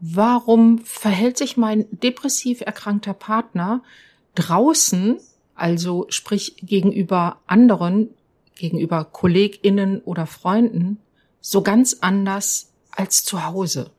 [0.00, 3.82] warum verhält sich mein depressiv erkrankter Partner
[4.34, 5.18] draußen,
[5.54, 8.10] also sprich gegenüber anderen,
[8.54, 10.98] gegenüber Kolleginnen oder Freunden,
[11.40, 13.90] so ganz anders als zu Hause.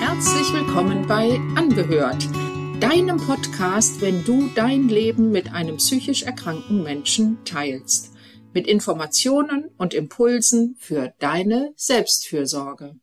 [0.00, 2.28] Herzlich willkommen bei Angehört
[2.80, 8.12] deinem Podcast, wenn du dein Leben mit einem psychisch erkrankten Menschen teilst.
[8.54, 12.94] Mit Informationen und Impulsen für deine Selbstfürsorge.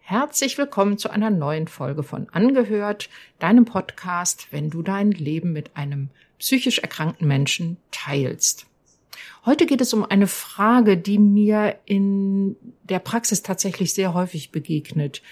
[0.00, 5.76] Herzlich willkommen zu einer neuen Folge von Angehört, deinem Podcast, wenn du dein Leben mit
[5.76, 8.66] einem psychisch erkrankten Menschen teilst.
[9.46, 15.22] Heute geht es um eine Frage, die mir in der Praxis tatsächlich sehr häufig begegnet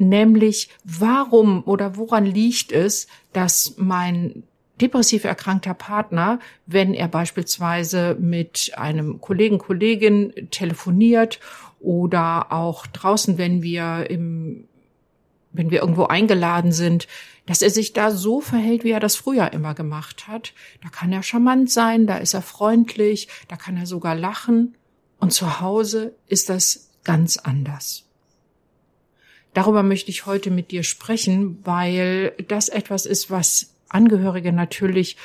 [0.00, 4.44] nämlich warum oder woran liegt es, dass mein
[4.80, 11.40] depressiv erkrankter Partner, wenn er beispielsweise mit einem Kollegen, Kollegin telefoniert
[11.80, 14.68] oder auch draußen, wenn wir im,
[15.52, 17.08] wenn wir irgendwo eingeladen sind,
[17.46, 20.52] dass er sich da so verhält, wie er das früher immer gemacht hat.
[20.82, 24.76] Da kann er charmant sein, da ist er freundlich, da kann er sogar lachen.
[25.18, 28.07] Und zu Hause ist das ganz anders.
[29.54, 35.16] Darüber möchte ich heute mit dir sprechen, weil das etwas ist, was Angehörige natürlich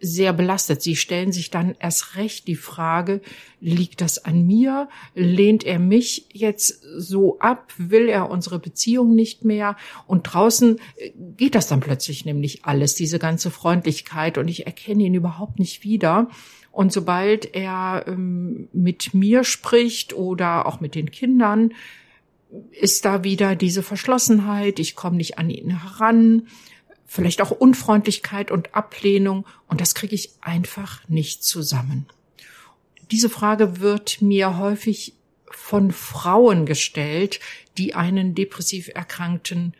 [0.00, 0.82] sehr belastet.
[0.82, 3.20] Sie stellen sich dann erst recht die Frage,
[3.60, 4.88] liegt das an mir?
[5.14, 7.72] Lehnt er mich jetzt so ab?
[7.78, 9.76] Will er unsere Beziehung nicht mehr?
[10.06, 10.80] Und draußen
[11.36, 15.82] geht das dann plötzlich nämlich alles, diese ganze Freundlichkeit und ich erkenne ihn überhaupt nicht
[15.82, 16.28] wieder.
[16.70, 21.72] Und sobald er ähm, mit mir spricht oder auch mit den Kindern,
[22.72, 26.46] ist da wieder diese Verschlossenheit, ich komme nicht an ihn heran,
[27.06, 32.06] vielleicht auch Unfreundlichkeit und Ablehnung und das kriege ich einfach nicht zusammen.
[33.10, 35.14] Diese Frage wird mir häufig
[35.50, 37.40] von Frauen gestellt,
[37.78, 39.74] die einen depressiv erkrankten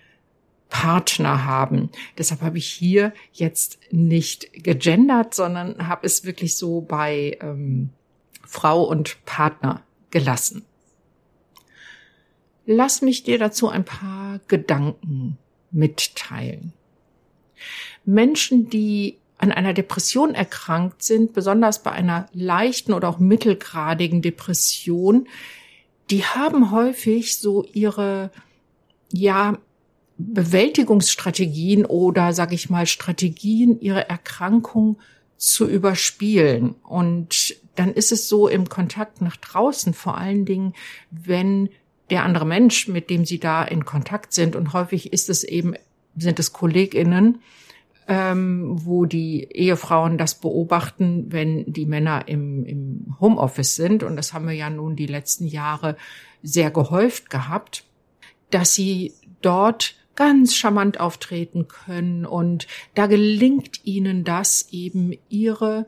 [0.70, 1.90] Partner haben.
[2.16, 7.90] Deshalb habe ich hier jetzt nicht gegendert, sondern habe es wirklich so bei ähm,
[8.44, 10.64] Frau und Partner gelassen.
[12.70, 15.38] Lass mich dir dazu ein paar Gedanken
[15.70, 16.74] mitteilen.
[18.04, 25.28] Menschen, die an einer Depression erkrankt sind, besonders bei einer leichten oder auch mittelgradigen Depression,
[26.10, 28.30] die haben häufig so ihre,
[29.10, 29.56] ja,
[30.18, 34.98] Bewältigungsstrategien oder, sag ich mal, Strategien, ihre Erkrankung
[35.38, 36.74] zu überspielen.
[36.86, 40.74] Und dann ist es so im Kontakt nach draußen, vor allen Dingen,
[41.10, 41.70] wenn
[42.10, 44.56] der andere Mensch, mit dem sie da in Kontakt sind.
[44.56, 45.74] Und häufig ist es eben,
[46.16, 47.40] sind es KollegInnen,
[48.08, 54.02] ähm, wo die Ehefrauen das beobachten, wenn die Männer im, im Homeoffice sind.
[54.02, 55.96] Und das haben wir ja nun die letzten Jahre
[56.42, 57.84] sehr gehäuft gehabt,
[58.50, 62.24] dass sie dort ganz charmant auftreten können.
[62.24, 65.86] Und da gelingt ihnen das eben, ihre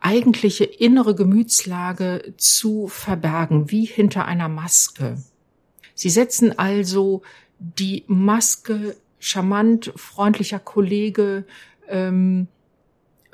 [0.00, 5.16] eigentliche innere Gemütslage zu verbergen, wie hinter einer Maske.
[5.98, 7.22] Sie setzen also
[7.58, 11.44] die Maske charmant, freundlicher Kollege,
[11.88, 12.46] ähm,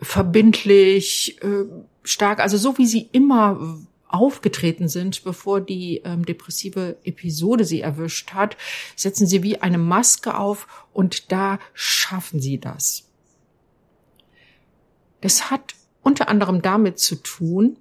[0.00, 1.66] verbindlich, äh,
[2.04, 8.32] stark, also so wie sie immer aufgetreten sind, bevor die ähm, depressive Episode sie erwischt
[8.32, 8.56] hat,
[8.96, 13.04] setzen sie wie eine Maske auf und da schaffen sie das.
[15.20, 17.76] Das hat unter anderem damit zu tun,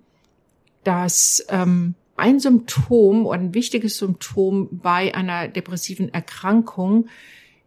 [0.84, 7.08] dass ähm, ein Symptom oder ein wichtiges Symptom bei einer depressiven Erkrankung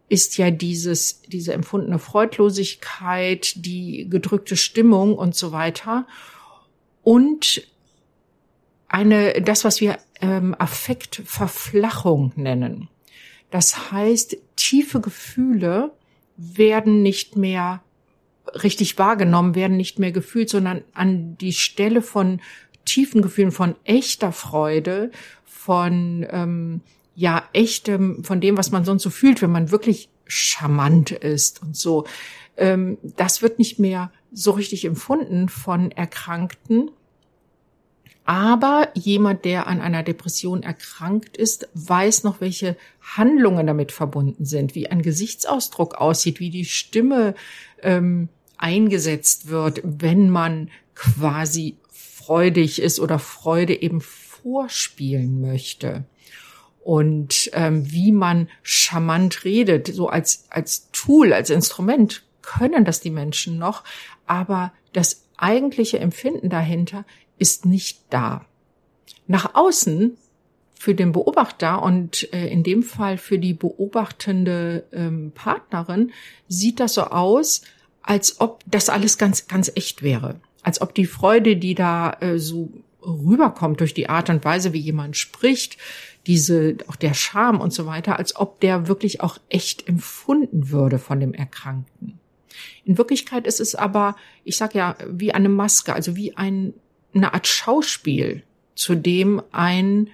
[0.08, 6.06] ist ja dieses, diese empfundene Freudlosigkeit, die gedrückte Stimmung und so weiter.
[7.02, 7.66] Und
[8.88, 12.88] eine, das, was wir ähm, Affektverflachung nennen.
[13.50, 15.92] Das heißt, tiefe Gefühle
[16.36, 17.82] werden nicht mehr
[18.62, 22.40] richtig wahrgenommen, werden nicht mehr gefühlt, sondern an die Stelle von
[22.86, 25.10] tiefen Gefühlen von echter Freude,
[25.44, 26.80] von ähm,
[27.14, 31.76] ja echtem, von dem, was man sonst so fühlt, wenn man wirklich charmant ist und
[31.76, 32.06] so.
[32.56, 36.90] Ähm, das wird nicht mehr so richtig empfunden von Erkrankten.
[38.24, 44.74] Aber jemand, der an einer Depression erkrankt ist, weiß noch, welche Handlungen damit verbunden sind,
[44.74, 47.34] wie ein Gesichtsausdruck aussieht, wie die Stimme
[47.82, 48.28] ähm,
[48.58, 51.76] eingesetzt wird, wenn man quasi
[52.26, 56.04] freudig ist oder Freude eben vorspielen möchte.
[56.82, 63.10] Und ähm, wie man charmant redet, so als, als Tool, als Instrument können das die
[63.10, 63.84] Menschen noch,
[64.26, 67.04] aber das eigentliche Empfinden dahinter
[67.38, 68.44] ist nicht da.
[69.28, 70.16] Nach außen
[70.78, 76.12] für den Beobachter und äh, in dem Fall für die beobachtende ähm, Partnerin
[76.48, 77.62] sieht das so aus,
[78.02, 80.40] als ob das alles ganz, ganz echt wäre.
[80.66, 84.80] Als ob die Freude, die da äh, so rüberkommt durch die Art und Weise, wie
[84.80, 85.78] jemand spricht,
[86.26, 90.98] diese, auch der Charme und so weiter, als ob der wirklich auch echt empfunden würde
[90.98, 92.18] von dem Erkrankten.
[92.84, 96.74] In Wirklichkeit ist es aber, ich sag ja, wie eine Maske, also wie ein,
[97.14, 98.42] eine Art Schauspiel,
[98.74, 100.10] zu dem ein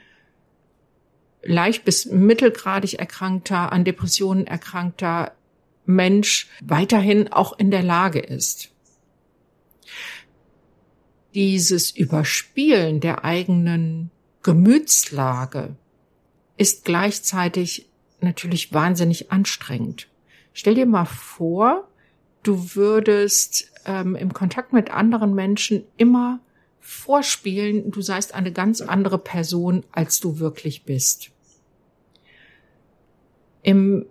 [1.43, 5.32] leicht bis mittelgradig erkrankter, an Depressionen erkrankter
[5.87, 8.72] Mensch weiterhin auch in der Lage ist.
[11.34, 14.11] Dieses Überspielen der eigenen
[14.43, 15.76] Gemütslage
[16.56, 17.87] ist gleichzeitig
[18.20, 20.08] natürlich wahnsinnig anstrengend.
[20.52, 21.88] Stell dir mal vor,
[22.43, 26.40] du würdest ähm, im Kontakt mit anderen Menschen immer
[26.81, 31.31] vorspielen, du seist eine ganz andere Person, als du wirklich bist.
[33.62, 34.06] Im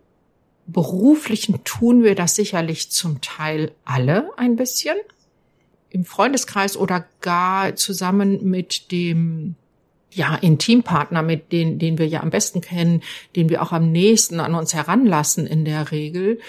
[0.65, 4.95] beruflichen tun wir das sicherlich zum Teil alle ein bisschen.
[5.91, 9.55] Im Freundeskreis oder gar zusammen mit dem
[10.13, 13.01] ja, Intimpartner, mit denen, den wir ja am besten kennen,
[13.35, 16.39] den wir auch am nächsten an uns heranlassen in der Regel,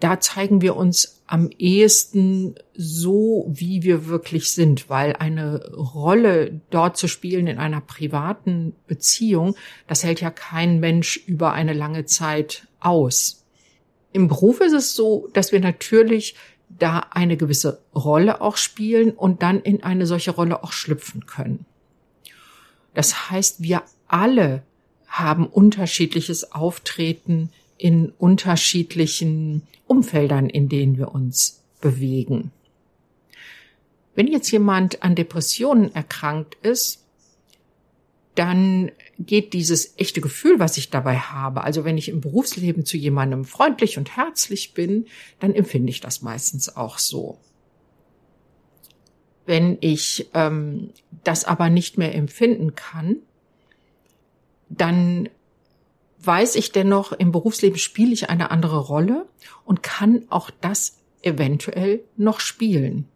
[0.00, 6.96] da zeigen wir uns am ehesten so, wie wir wirklich sind, weil eine Rolle dort
[6.96, 9.54] zu spielen in einer privaten Beziehung,
[9.86, 13.44] das hält ja kein Mensch über eine lange Zeit aus.
[14.12, 16.34] Im Beruf ist es so, dass wir natürlich
[16.78, 21.64] da eine gewisse Rolle auch spielen und dann in eine solche Rolle auch schlüpfen können.
[22.94, 24.62] Das heißt, wir alle
[25.06, 32.52] haben unterschiedliches Auftreten in unterschiedlichen Umfeldern, in denen wir uns bewegen.
[34.14, 37.01] Wenn jetzt jemand an Depressionen erkrankt ist,
[38.34, 42.96] dann geht dieses echte Gefühl, was ich dabei habe, also wenn ich im Berufsleben zu
[42.96, 45.06] jemandem freundlich und herzlich bin,
[45.38, 47.38] dann empfinde ich das meistens auch so.
[49.44, 50.90] Wenn ich ähm,
[51.24, 53.16] das aber nicht mehr empfinden kann,
[54.70, 55.28] dann
[56.20, 59.26] weiß ich dennoch, im Berufsleben spiele ich eine andere Rolle
[59.64, 63.08] und kann auch das eventuell noch spielen.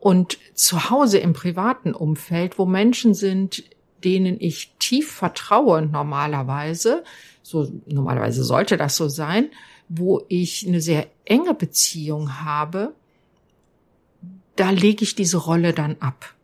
[0.00, 3.64] Und zu Hause im privaten Umfeld, wo Menschen sind,
[4.04, 7.02] denen ich tief vertraue normalerweise,
[7.42, 9.50] so normalerweise sollte das so sein,
[9.88, 12.94] wo ich eine sehr enge Beziehung habe,
[14.54, 16.34] da lege ich diese Rolle dann ab.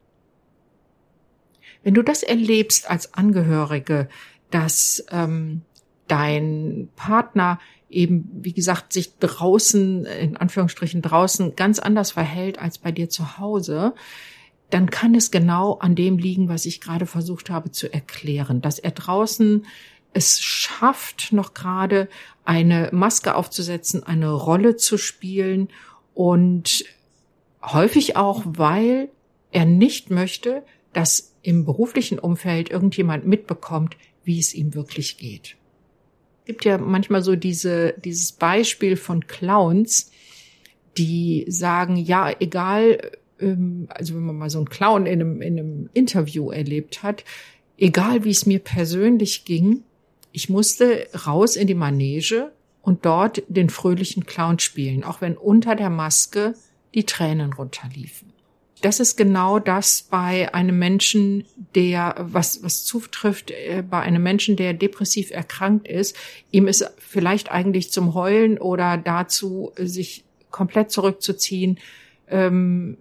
[1.83, 4.09] Wenn du das erlebst als Angehörige,
[4.51, 5.63] dass ähm,
[6.09, 7.59] dein Partner
[7.95, 13.39] eben, wie gesagt, sich draußen, in Anführungsstrichen draußen, ganz anders verhält als bei dir zu
[13.39, 13.95] Hause,
[14.71, 18.79] dann kann es genau an dem liegen, was ich gerade versucht habe zu erklären, dass
[18.79, 19.67] er draußen
[20.13, 22.09] es schafft, noch gerade
[22.45, 25.69] eine Maske aufzusetzen, eine Rolle zu spielen
[26.15, 26.85] und
[27.63, 29.09] häufig auch, weil
[29.51, 30.63] er nicht möchte,
[30.93, 35.57] dass im beruflichen Umfeld irgendjemand mitbekommt, wie es ihm wirklich geht.
[36.45, 40.11] Gibt ja manchmal so diese, dieses Beispiel von Clowns,
[40.99, 45.59] die sagen, ja, egal, ähm, also wenn man mal so einen Clown in einem, in
[45.59, 47.25] einem Interview erlebt hat,
[47.79, 49.83] egal wie es mir persönlich ging,
[50.33, 55.75] ich musste raus in die Manege und dort den fröhlichen Clown spielen, auch wenn unter
[55.75, 56.55] der Maske
[56.95, 58.34] die Tränen runterliefen.
[58.85, 64.57] Das ist genau das bei einem Menschen, der, was, was zutrifft, äh, bei einem Menschen,
[64.57, 66.15] der depressiv erkrankt ist.
[66.51, 71.79] Ihm ist vielleicht eigentlich zum Heulen oder dazu, sich komplett zurückzuziehen,
[72.29, 72.99] ähm,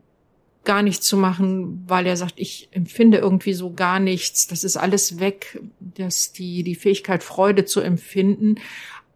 [0.64, 4.48] gar nichts zu machen, weil er sagt, ich empfinde irgendwie so gar nichts.
[4.48, 8.56] Das ist alles weg, dass die, die Fähigkeit, Freude zu empfinden,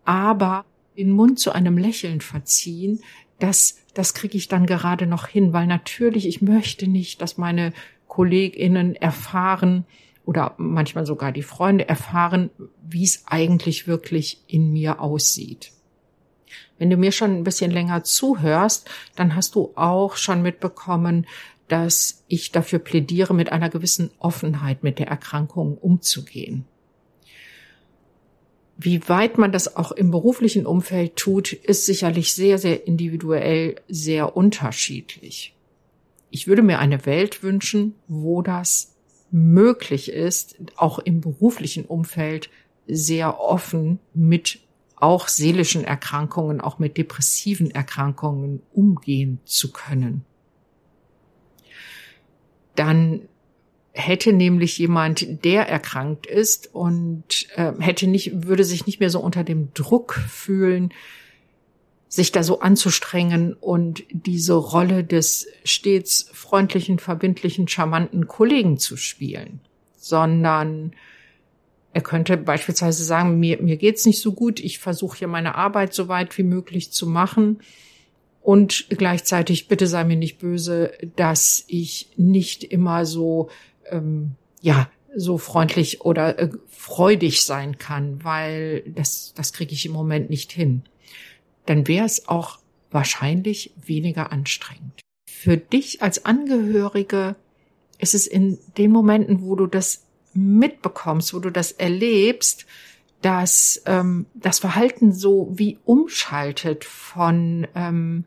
[0.04, 0.66] aber
[0.98, 3.00] den Mund zu einem Lächeln verziehen,
[3.40, 7.74] das, das kriege ich dann gerade noch hin, weil natürlich, ich möchte nicht, dass meine
[8.08, 9.86] KollegInnen erfahren
[10.24, 12.52] oder manchmal sogar die Freunde erfahren,
[12.84, 15.72] wie es eigentlich wirklich in mir aussieht.
[16.78, 21.26] Wenn du mir schon ein bisschen länger zuhörst, dann hast du auch schon mitbekommen,
[21.68, 26.66] dass ich dafür plädiere, mit einer gewissen Offenheit mit der Erkrankung umzugehen.
[28.78, 34.38] Wie weit man das auch im beruflichen Umfeld tut, ist sicherlich sehr, sehr individuell, sehr
[34.38, 35.56] unterschiedlich.
[36.30, 38.96] Ich würde mir eine Welt wünschen, wo das
[39.32, 42.50] möglich ist, auch im beruflichen Umfeld
[42.86, 44.60] sehr offen mit
[44.96, 50.24] auch seelischen Erkrankungen, auch mit depressiven Erkrankungen umgehen zu können.
[52.76, 53.28] Dann
[53.98, 59.20] hätte nämlich jemand, der erkrankt ist und äh, hätte nicht, würde sich nicht mehr so
[59.20, 60.94] unter dem Druck fühlen,
[62.08, 69.60] sich da so anzustrengen und diese Rolle des stets freundlichen, verbindlichen, charmanten Kollegen zu spielen,
[69.98, 70.94] sondern
[71.94, 75.94] er könnte beispielsweise sagen, mir, mir geht's nicht so gut, ich versuche hier meine Arbeit
[75.94, 77.60] so weit wie möglich zu machen
[78.42, 83.50] und gleichzeitig bitte sei mir nicht böse, dass ich nicht immer so,
[83.92, 89.94] ähm, ja, so freundlich oder äh, freudig sein kann, weil das, das kriege ich im
[89.94, 90.84] Moment nicht hin
[91.68, 95.02] dann wäre es auch wahrscheinlich weniger anstrengend.
[95.30, 97.36] Für dich als Angehörige
[98.00, 100.04] ist es in den Momenten, wo du das
[100.34, 102.66] mitbekommst, wo du das erlebst,
[103.22, 108.26] dass ähm, das Verhalten so wie umschaltet von ähm,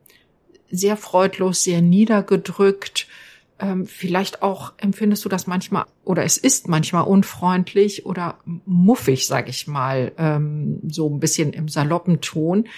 [0.71, 3.07] sehr freudlos, sehr niedergedrückt,
[3.61, 9.49] ähm, vielleicht auch empfindest du das manchmal oder es ist manchmal unfreundlich oder muffig, sag
[9.49, 12.69] ich mal, ähm, so ein bisschen im saloppen Ton.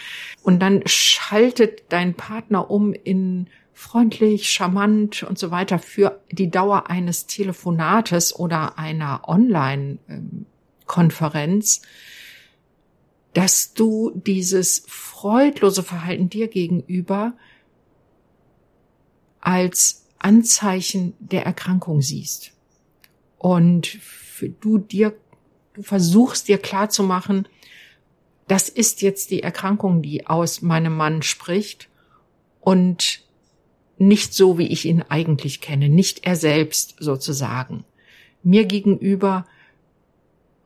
[0.42, 6.90] Und dann schaltet dein Partner um in freundlich, charmant und so weiter für die Dauer
[6.90, 11.80] eines Telefonates oder einer Online-Konferenz,
[13.34, 17.32] dass du dieses freudlose Verhalten dir gegenüber
[19.40, 22.52] als Anzeichen der Erkrankung siehst.
[23.38, 23.98] Und
[24.60, 25.14] du dir,
[25.74, 27.48] du versuchst dir klar zu machen,
[28.48, 31.88] das ist jetzt die Erkrankung, die aus meinem Mann spricht
[32.60, 33.24] und
[33.98, 37.84] nicht so, wie ich ihn eigentlich kenne, nicht er selbst sozusagen.
[38.42, 39.46] Mir gegenüber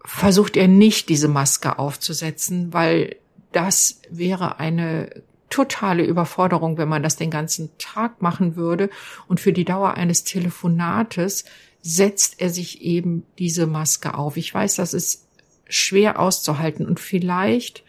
[0.05, 3.17] versucht er nicht diese Maske aufzusetzen, weil
[3.53, 8.91] das wäre eine totale Überforderung, wenn man das den ganzen Tag machen würde.
[9.29, 11.45] Und für die Dauer eines Telefonates
[11.83, 14.37] setzt er sich eben diese Maske auf.
[14.37, 15.27] Ich weiß, das ist
[15.69, 17.85] schwer auszuhalten und vielleicht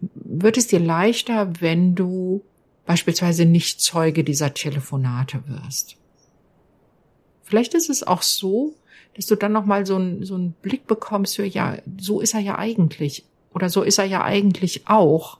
[0.00, 2.44] wird es dir leichter, wenn du
[2.86, 5.96] beispielsweise nicht Zeuge dieser Telefonate wirst.
[7.42, 8.74] Vielleicht ist es auch so,
[9.14, 12.34] dass du dann noch mal so, einen, so einen Blick bekommst für ja, so ist
[12.34, 15.38] er ja eigentlich oder so ist er ja eigentlich auch.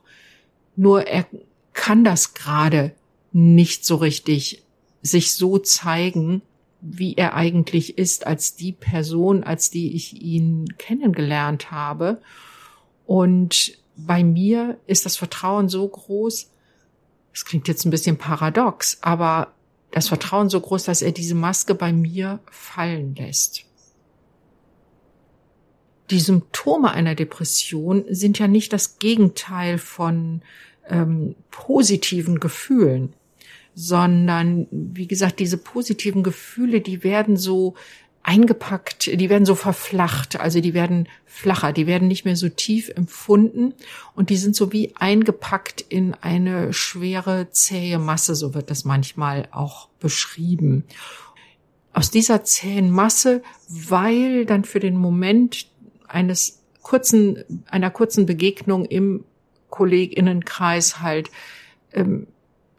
[0.77, 1.27] Nur er
[1.73, 2.95] kann das gerade
[3.33, 4.63] nicht so richtig
[5.03, 6.43] sich so zeigen,
[6.81, 12.21] wie er eigentlich ist, als die Person, als die ich ihn kennengelernt habe.
[13.07, 16.51] Und bei mir ist das Vertrauen so groß,
[17.35, 19.55] es klingt jetzt ein bisschen paradox, aber
[19.91, 23.65] das Vertrauen so groß, dass er diese Maske bei mir fallen lässt.
[26.13, 30.43] Die Symptome einer Depression sind ja nicht das Gegenteil von
[30.87, 33.15] ähm, positiven Gefühlen,
[33.75, 37.77] sondern wie gesagt, diese positiven Gefühle, die werden so
[38.23, 42.91] eingepackt, die werden so verflacht, also die werden flacher, die werden nicht mehr so tief
[42.91, 43.73] empfunden
[44.15, 49.49] und die sind so wie eingepackt in eine schwere, zähe Masse, so wird das manchmal
[49.51, 50.85] auch beschrieben.
[51.95, 55.72] Aus dieser zähen Masse, weil dann für den Moment
[56.13, 59.25] eines kurzen, einer kurzen Begegnung im
[59.71, 61.31] Kolleginnenkreis halt,
[61.93, 62.27] ähm,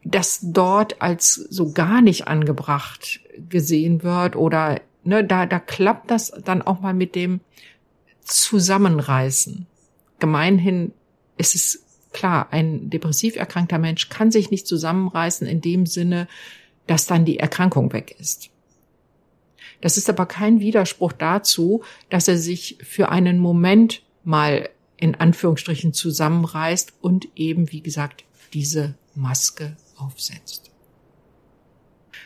[0.04, 6.30] das dort als so gar nicht angebracht gesehen wird oder ne, da, da klappt das
[6.44, 7.40] dann auch mal mit dem
[8.22, 9.66] Zusammenreißen.
[10.18, 10.92] Gemeinhin
[11.36, 16.28] ist es klar, ein depressiv erkrankter Mensch kann sich nicht zusammenreißen in dem Sinne,
[16.86, 18.50] dass dann die Erkrankung weg ist.
[19.80, 25.92] Das ist aber kein Widerspruch dazu, dass er sich für einen Moment mal in Anführungsstrichen
[25.92, 30.70] zusammenreißt und eben, wie gesagt, diese Maske aufsetzt.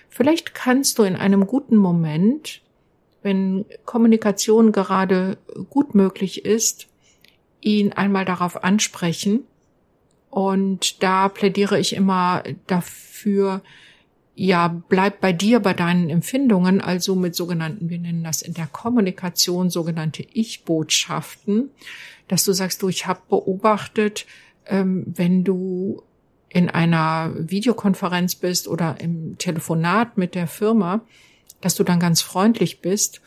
[0.08, 2.62] Vielleicht kannst du in einem guten Moment,
[3.22, 5.38] wenn Kommunikation gerade
[5.70, 6.88] gut möglich ist,
[7.60, 9.44] ihn einmal darauf ansprechen.
[10.30, 13.62] Und da plädiere ich immer dafür,
[14.40, 18.68] ja, bleib bei dir, bei deinen Empfindungen, also mit sogenannten, wir nennen das in der
[18.68, 21.70] Kommunikation sogenannte Ich-Botschaften,
[22.28, 24.26] dass du sagst, du, ich habe beobachtet,
[24.66, 26.04] ähm, wenn du
[26.50, 31.00] in einer Videokonferenz bist oder im Telefonat mit der Firma,
[31.60, 33.20] dass du dann ganz freundlich bist.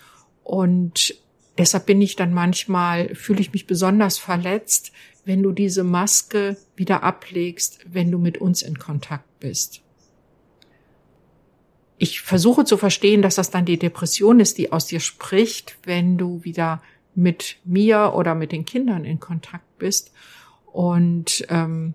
[0.45, 1.13] Und
[1.57, 4.93] deshalb bin ich dann manchmal, fühle ich mich besonders verletzt,
[5.25, 9.81] wenn du diese Maske wieder ablegst, wenn du mit uns in Kontakt bist
[12.01, 16.17] ich versuche zu verstehen, dass das dann die Depression ist, die aus dir spricht, wenn
[16.17, 16.81] du wieder
[17.13, 20.11] mit mir oder mit den Kindern in Kontakt bist.
[20.65, 21.93] Und ähm,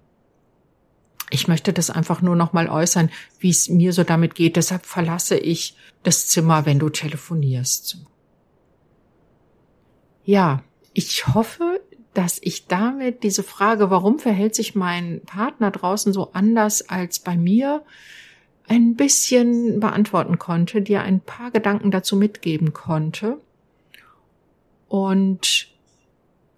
[1.31, 3.11] ich möchte das einfach nur noch mal äußern,
[3.41, 4.55] wie es mir so damit geht.
[4.55, 7.99] Deshalb verlasse ich das Zimmer, wenn du telefonierst.
[10.25, 11.81] Ja, ich hoffe,
[12.15, 17.37] dass ich damit diese Frage, warum verhält sich mein Partner draußen so anders als bei
[17.37, 17.83] mir,
[18.69, 23.39] ein bisschen beantworten konnte, dir ein paar Gedanken dazu mitgeben konnte.
[24.89, 25.69] Und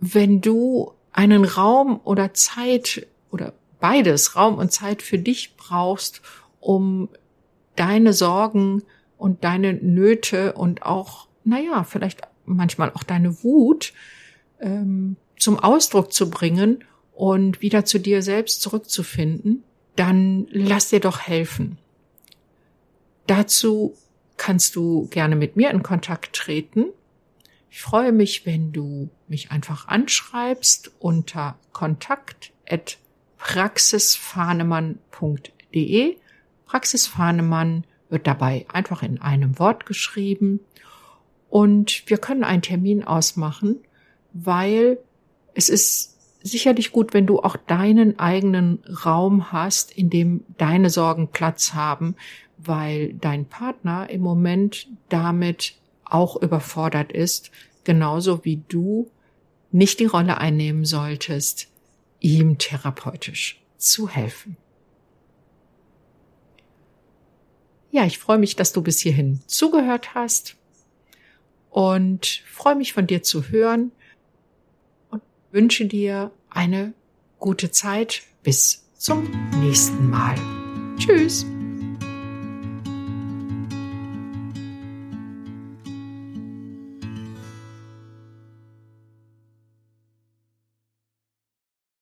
[0.00, 6.23] wenn du einen Raum oder Zeit oder beides, Raum und Zeit für dich brauchst,
[6.61, 7.09] um
[7.77, 8.83] deine Sorgen
[9.17, 13.93] und deine Nöte und auch, naja, vielleicht manchmal auch deine Wut
[14.61, 16.85] ähm, zum Ausdruck zu bringen
[17.15, 19.65] und wieder zu dir selbst zurückzufinden,
[19.97, 21.79] dann lass dir doch helfen.
[23.28, 23.97] Dazu
[24.38, 26.87] kannst du gerne mit mir in Kontakt treten.
[27.70, 32.52] Ich freue mich, wenn du mich einfach anschreibst unter kontakt@
[33.38, 36.16] praxisfahnemann.de.
[36.66, 40.61] Praxisfahnemann wird dabei einfach in einem Wort geschrieben
[41.50, 43.80] und wir können einen Termin ausmachen,
[44.32, 44.99] weil
[45.54, 51.28] es ist sicherlich gut, wenn du auch deinen eigenen Raum hast, in dem deine Sorgen
[51.28, 52.16] Platz haben,
[52.59, 55.75] weil dein Partner im Moment damit
[56.05, 57.50] auch überfordert ist,
[57.85, 59.11] genauso wie du
[59.71, 61.69] nicht die Rolle einnehmen solltest,
[62.21, 64.57] ihm therapeutisch zu helfen.
[67.91, 70.57] Ja, ich freue mich, dass du bis hierhin zugehört hast
[71.71, 73.93] und freue mich von dir zu hören
[75.11, 75.23] und
[75.53, 76.93] wünsche dir eine
[77.38, 80.37] gute Zeit bis zum nächsten Mal.
[80.99, 81.47] Tschüss.